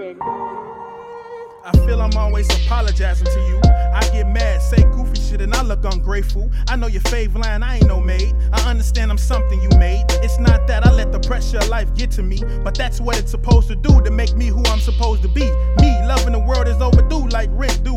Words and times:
I 0.00 1.72
feel 1.84 2.00
I'm 2.00 2.16
always 2.16 2.48
apologizing 2.64 3.26
to 3.26 3.40
you. 3.48 3.60
I 3.92 4.00
get 4.12 4.26
mad, 4.28 4.62
say 4.62 4.82
goofy 4.84 5.20
shit, 5.20 5.42
and 5.42 5.52
I 5.52 5.62
look 5.62 5.84
ungrateful. 5.84 6.50
I 6.68 6.76
know 6.76 6.86
your 6.86 7.02
fave 7.02 7.34
line, 7.34 7.62
I 7.62 7.76
ain't 7.76 7.86
no 7.86 8.00
maid. 8.00 8.34
I 8.50 8.70
understand 8.70 9.10
I'm 9.10 9.18
something 9.18 9.60
you 9.60 9.68
made. 9.78 10.06
It's 10.22 10.38
not 10.38 10.66
that 10.68 10.86
I 10.86 10.92
let 10.92 11.12
the 11.12 11.20
pressure 11.20 11.58
of 11.58 11.68
life 11.68 11.94
get 11.94 12.10
to 12.12 12.22
me, 12.22 12.42
but 12.64 12.74
that's 12.74 12.98
what 12.98 13.18
it's 13.18 13.30
supposed 13.30 13.68
to 13.68 13.76
do 13.76 14.00
to 14.00 14.10
make 14.10 14.34
me 14.34 14.46
who 14.46 14.64
I'm 14.68 14.80
supposed 14.80 15.20
to 15.20 15.28
be. 15.28 15.44
Me, 15.82 16.06
loving 16.06 16.32
the 16.32 16.44
world 16.46 16.66
is 16.66 16.80
overdue, 16.80 17.28
like 17.28 17.50
and 17.50 17.84
the 17.84 17.89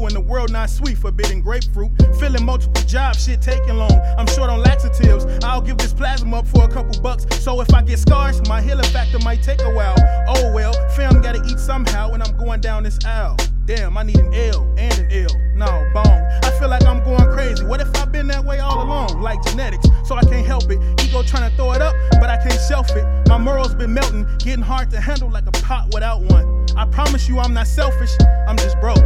world 0.43 0.51
not 0.51 0.69
sweet, 0.69 0.97
forbidden 0.97 1.41
grapefruit. 1.41 1.91
Feeling 2.19 2.45
multiple 2.45 2.83
jobs, 2.83 3.23
shit 3.23 3.41
taking 3.41 3.77
long. 3.77 3.99
I'm 4.17 4.27
short 4.27 4.49
on 4.49 4.61
laxatives. 4.61 5.25
I'll 5.43 5.61
give 5.61 5.77
this 5.77 5.93
plasma 5.93 6.39
up 6.39 6.47
for 6.47 6.63
a 6.65 6.67
couple 6.67 7.01
bucks. 7.01 7.25
So 7.39 7.61
if 7.61 7.73
I 7.73 7.81
get 7.81 7.99
scars, 7.99 8.41
my 8.49 8.61
healing 8.61 8.89
factor 8.91 9.19
might 9.19 9.41
take 9.41 9.61
a 9.61 9.73
while. 9.73 9.95
Oh 10.27 10.51
well, 10.53 10.73
fam 10.89 11.21
gotta 11.21 11.41
eat 11.45 11.59
somehow 11.59 12.11
when 12.11 12.21
I'm 12.21 12.35
going 12.37 12.59
down 12.59 12.83
this 12.83 12.99
aisle. 13.05 13.37
Damn, 13.65 13.97
I 13.97 14.03
need 14.03 14.19
an 14.19 14.33
L 14.33 14.67
and 14.77 14.99
an 14.99 15.11
L. 15.11 15.29
No, 15.55 15.89
bong. 15.93 16.21
I 16.43 16.51
feel 16.59 16.67
like 16.67 16.83
I'm 16.85 17.01
going 17.03 17.31
crazy. 17.31 17.63
What 17.65 17.79
if 17.79 17.95
I've 17.95 18.11
been 18.11 18.27
that 18.27 18.43
way 18.43 18.59
all 18.59 18.83
along? 18.83 19.21
Like 19.21 19.41
genetics, 19.43 19.87
so 20.03 20.15
I 20.15 20.23
can't 20.23 20.45
help 20.45 20.69
it. 20.69 20.79
Ego 21.05 21.23
trying 21.23 21.49
to 21.49 21.55
throw 21.55 21.71
it 21.71 21.81
up, 21.81 21.95
but 22.19 22.29
I 22.29 22.37
can't 22.37 22.59
shelf 22.67 22.89
it. 22.91 23.05
My 23.29 23.37
morals 23.37 23.73
been 23.75 23.93
melting, 23.93 24.27
getting 24.39 24.63
hard 24.63 24.91
to 24.91 24.99
handle 24.99 25.29
like 25.29 25.47
a 25.47 25.51
pot 25.51 25.93
without 25.93 26.21
one. 26.21 26.65
I 26.75 26.85
promise 26.85 27.29
you 27.29 27.39
I'm 27.39 27.53
not 27.53 27.67
selfish, 27.67 28.11
I'm 28.47 28.57
just 28.57 28.77
broke. 28.81 29.05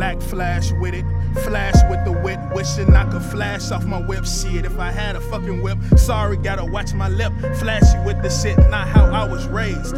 Black 0.00 0.22
flash 0.22 0.72
with 0.80 0.94
it, 0.94 1.04
flash 1.34 1.74
with 1.88 2.04
the 2.04 2.12
wit, 2.12 2.38
wishing 2.54 2.94
I 2.94 3.10
could 3.10 3.22
flash 3.22 3.70
off 3.70 3.84
my 3.84 4.00
whip. 4.00 4.24
Shit, 4.24 4.64
if 4.64 4.78
I 4.78 4.90
had 4.90 5.16
a 5.16 5.20
fucking 5.20 5.62
whip, 5.62 5.78
sorry, 5.96 6.36
gotta 6.36 6.64
watch 6.64 6.92
my 6.94 7.08
lip. 7.08 7.32
Flashy 7.56 7.98
with 8.04 8.20
the 8.22 8.30
shit, 8.30 8.58
not 8.70 8.88
how 8.88 9.06
I 9.06 9.24
was 9.24 9.46
raised. 9.48 9.94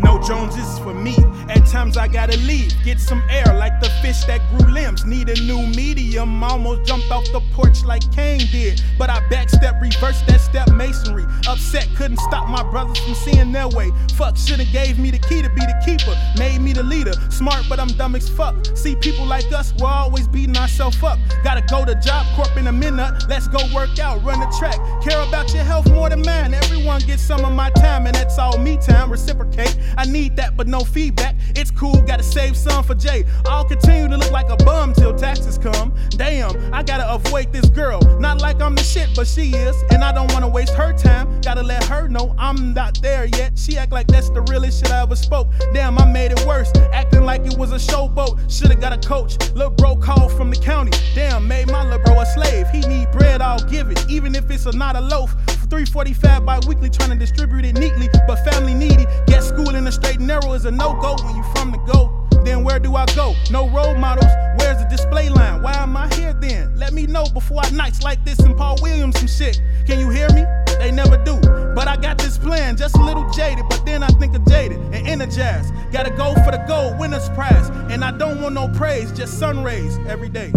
No 0.00 0.22
Joneses 0.22 0.78
for 0.78 0.94
me. 0.94 1.16
At 1.48 1.66
times 1.66 1.96
I 1.96 2.08
gotta 2.08 2.36
leave, 2.38 2.72
get 2.84 3.00
some 3.00 3.22
air 3.28 3.54
like 3.54 3.80
the 3.80 3.90
fish 4.02 4.24
that 4.24 4.40
grew 4.50 4.72
limbs. 4.72 5.04
Need 5.04 5.28
a 5.28 5.40
new 5.42 5.66
medium, 5.66 6.42
almost 6.42 6.86
jumped 6.86 7.10
off 7.10 7.24
the 7.32 7.40
porch 7.52 7.84
like 7.84 8.02
Kane 8.12 8.46
did. 8.52 8.80
But 8.98 9.10
I 9.10 9.20
backstep, 9.28 9.80
reverse 9.80 10.22
that 10.22 10.40
step 10.40 10.70
masonry. 10.72 11.24
Upset, 11.48 11.88
couldn't 11.96 12.20
stop 12.20 12.48
my 12.48 12.62
brothers 12.70 12.98
from 12.98 13.14
seeing 13.14 13.52
their 13.52 13.68
way. 13.68 13.90
Fuck, 14.14 14.36
shoulda 14.36 14.64
gave 14.66 14.98
me 14.98 15.10
the 15.10 15.18
key 15.18 15.42
to 15.42 15.50
be 15.50 15.60
the 15.60 15.82
keeper, 15.84 16.16
made 16.38 16.60
me 16.60 16.72
the 16.72 16.82
leader. 16.82 17.12
Smart, 17.30 17.64
but 17.68 17.80
I'm 17.80 17.88
dumb 17.88 18.14
as 18.14 18.28
fuck. 18.28 18.54
See 18.76 18.94
people 18.96 19.26
like 19.26 19.50
us, 19.52 19.72
we're 19.80 19.88
always 19.88 20.28
beating 20.28 20.56
ourselves 20.56 20.75
up. 20.80 21.18
Gotta 21.42 21.62
go 21.62 21.84
to 21.84 21.94
Job 21.96 22.26
Corp 22.36 22.56
in 22.56 22.66
a 22.66 22.72
minute. 22.72 23.24
Let's 23.28 23.48
go 23.48 23.58
work 23.74 23.98
out, 23.98 24.22
run 24.22 24.40
the 24.40 24.46
track. 24.58 24.76
Care 25.02 25.20
about 25.22 25.52
your 25.54 25.64
health 25.64 25.90
more 25.90 26.08
than 26.08 26.22
mine. 26.22 26.54
Everyone 26.54 26.85
some 27.26 27.44
of 27.44 27.52
my 27.52 27.70
time, 27.70 28.06
and 28.06 28.14
that's 28.14 28.38
all 28.38 28.56
me 28.56 28.76
time. 28.76 29.10
Reciprocate. 29.10 29.76
I 29.98 30.04
need 30.04 30.36
that, 30.36 30.56
but 30.56 30.68
no 30.68 30.80
feedback. 30.80 31.34
It's 31.56 31.72
cool, 31.72 32.00
gotta 32.02 32.22
save 32.22 32.56
some 32.56 32.84
for 32.84 32.94
Jay. 32.94 33.24
I'll 33.46 33.64
continue 33.64 34.08
to 34.08 34.16
look 34.16 34.30
like 34.30 34.48
a 34.48 34.56
bum 34.64 34.92
till 34.92 35.12
taxes 35.12 35.58
come. 35.58 35.92
Damn, 36.10 36.72
I 36.72 36.84
gotta 36.84 37.12
avoid 37.12 37.52
this 37.52 37.68
girl. 37.68 38.00
Not 38.20 38.40
like 38.40 38.62
I'm 38.62 38.76
the 38.76 38.82
shit, 38.84 39.08
but 39.16 39.26
she 39.26 39.50
is. 39.56 39.74
And 39.90 40.04
I 40.04 40.12
don't 40.12 40.32
wanna 40.32 40.48
waste 40.48 40.74
her 40.74 40.92
time. 40.92 41.40
Gotta 41.40 41.64
let 41.64 41.82
her 41.84 42.08
know 42.08 42.32
I'm 42.38 42.72
not 42.72 43.02
there 43.02 43.24
yet. 43.24 43.58
She 43.58 43.76
act 43.76 43.90
like 43.90 44.06
that's 44.06 44.30
the 44.30 44.42
realest 44.42 44.84
shit 44.84 44.92
I 44.92 45.02
ever 45.02 45.16
spoke. 45.16 45.48
Damn, 45.74 45.98
I 45.98 46.04
made 46.04 46.30
it 46.30 46.46
worse. 46.46 46.70
Acting 46.92 47.24
like 47.24 47.44
it 47.44 47.58
was 47.58 47.72
a 47.72 47.92
showboat. 47.92 48.38
Should've 48.48 48.80
got 48.80 48.92
a 48.92 49.08
coach. 49.08 49.36
Lil' 49.54 49.70
bro 49.70 49.96
called 49.96 50.32
from 50.32 50.50
the 50.50 50.56
county. 50.56 50.92
Damn, 51.16 51.48
made 51.48 51.66
my 51.66 51.88
lil' 51.88 51.98
bro 52.04 52.20
a 52.20 52.26
slave. 52.26 52.68
He 52.70 52.80
need 52.82 53.10
bread, 53.10 53.42
I'll 53.42 53.64
give 53.68 53.90
it. 53.90 53.98
Even 54.08 54.36
if 54.36 54.48
it's 54.48 54.66
a, 54.66 54.72
not 54.72 54.94
a 54.94 55.00
loaf. 55.00 55.34
345 55.68 56.44
bi 56.44 56.58
weekly, 56.66 56.90
trying 56.90 57.10
to 57.10 57.16
distribute 57.16 57.64
it 57.64 57.74
neatly. 57.74 58.08
But 58.26 58.44
family 58.44 58.74
needy. 58.74 59.06
Get 59.26 59.42
school 59.42 59.74
in 59.74 59.84
the 59.84 59.92
straight 59.92 60.18
and 60.18 60.26
narrow 60.26 60.52
is 60.52 60.64
a 60.64 60.70
no 60.70 60.94
go 61.00 61.16
when 61.24 61.36
you 61.36 61.42
from 61.54 61.72
the 61.72 61.78
go. 61.78 62.26
Then 62.44 62.62
where 62.62 62.78
do 62.78 62.94
I 62.94 63.06
go? 63.16 63.34
No 63.50 63.68
role 63.70 63.96
models. 63.96 64.30
Where's 64.58 64.78
the 64.78 64.86
display 64.88 65.28
line? 65.28 65.62
Why 65.62 65.74
am 65.74 65.96
I 65.96 66.12
here 66.14 66.32
then? 66.32 66.76
Let 66.76 66.92
me 66.92 67.06
know 67.06 67.24
before 67.34 67.60
I 67.64 67.70
nights 67.70 68.04
like 68.04 68.24
this 68.24 68.38
and 68.38 68.56
Paul 68.56 68.76
Williams 68.80 69.18
some 69.18 69.26
shit. 69.26 69.60
Can 69.84 69.98
you 69.98 70.10
hear 70.10 70.28
me? 70.30 70.44
They 70.78 70.92
never 70.92 71.16
do. 71.24 71.40
But 71.74 71.88
I 71.88 71.96
got 71.96 72.18
this 72.18 72.38
plan, 72.38 72.76
just 72.76 72.96
a 72.96 73.02
little 73.02 73.28
jaded. 73.30 73.64
But 73.68 73.84
then 73.84 74.04
I 74.04 74.08
think 74.08 74.36
of 74.36 74.46
jaded 74.46 74.78
and 74.78 75.08
energized. 75.08 75.74
Gotta 75.90 76.10
go 76.10 76.34
for 76.44 76.52
the 76.52 76.64
gold, 76.68 76.98
winner's 77.00 77.28
prize. 77.30 77.68
And 77.90 78.04
I 78.04 78.16
don't 78.16 78.40
want 78.40 78.54
no 78.54 78.68
praise, 78.68 79.10
just 79.10 79.38
sun 79.40 79.64
rays 79.64 79.98
every 80.06 80.28
day. 80.28 80.52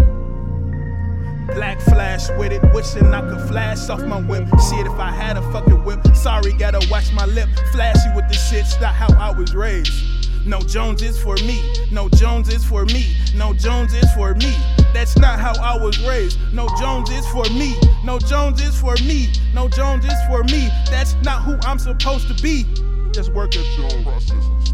Black 1.54 1.80
flash 1.82 2.30
with 2.38 2.52
it, 2.52 2.62
wishing 2.74 3.14
I 3.14 3.22
could 3.22 3.48
flash 3.48 3.90
off 3.90 4.02
my 4.02 4.22
whip. 4.22 4.48
Shit, 4.70 4.86
if 4.86 5.00
I 5.00 5.12
had 5.12 5.38
a 5.38 5.42
fucking 5.52 5.84
whip, 5.84 6.00
sorry, 6.16 6.54
gotta 6.54 6.86
watch 6.90 7.12
my 7.14 7.26
lip. 7.26 7.50
Flashy 7.72 8.10
with 8.16 8.28
the 8.28 8.36
shit's 8.36 8.80
not 8.80 8.94
how 8.94 9.14
I 9.20 9.38
was 9.38 9.54
raised. 9.54 10.46
No 10.46 10.60
Joneses 10.62 11.22
for 11.22 11.36
me, 11.36 11.62
no 11.92 12.08
Joneses 12.10 12.64
for 12.64 12.86
me, 12.86 13.16
no 13.36 13.54
Joneses 13.54 14.12
for 14.14 14.34
me. 14.36 14.56
That's 14.94 15.18
not 15.18 15.40
how 15.40 15.54
I 15.62 15.78
was 15.78 16.00
raised. 16.08 16.40
No 16.54 16.68
Joneses 16.80 17.28
for 17.28 17.44
me, 17.54 17.76
no 18.04 18.20
Joneses 18.20 18.80
for 18.80 18.96
me, 19.06 19.30
no 19.54 19.68
Joneses 19.68 20.14
for 20.28 20.44
me. 20.46 20.70
That's 20.90 21.16
not 21.24 21.44
who 21.44 21.58
I'm 21.64 21.80
supposed 21.80 22.28
to 22.30 22.42
be. 22.42 22.66
Just 23.12 23.34
work 23.34 23.56
at 23.56 23.66
your 23.78 23.94
own 23.94 24.04
processes. 24.04 24.74